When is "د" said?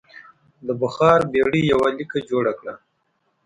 0.67-0.69